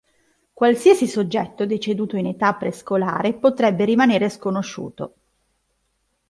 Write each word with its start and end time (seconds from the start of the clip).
Qualsiasi 0.51 1.05
soggetto 1.05 1.67
deceduto 1.67 2.15
in 2.17 2.25
età 2.25 2.55
prescolare 2.55 3.35
potrebbe 3.35 3.85
rimanere 3.85 4.31
sconosciuto. 4.31 5.13